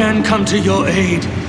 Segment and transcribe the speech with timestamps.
[0.00, 1.39] again come to your aid.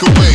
[0.00, 0.31] Away.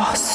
[0.00, 0.29] cross.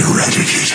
[0.00, 0.67] Heredity.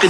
[0.00, 0.06] Do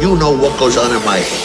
[0.00, 1.39] you know what goes on in my head?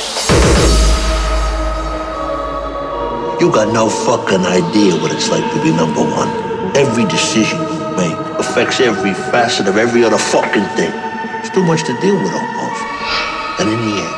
[3.45, 6.27] You got no fucking idea what it's like to be number one.
[6.75, 10.89] Every decision you make affects every facet of every other fucking thing.
[11.45, 12.81] It's too much to deal with almost.
[13.61, 14.17] And in the end,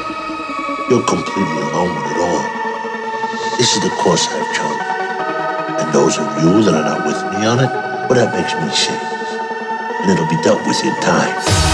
[0.89, 2.43] you're completely alone with it all.
[3.59, 4.88] This is the course I've chosen.
[5.75, 7.71] And those of you that are not with me on it,
[8.07, 8.95] well, that makes me sick.
[8.95, 11.66] And it'll be dealt with in time.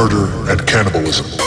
[0.00, 1.39] Murder, and cannibalism.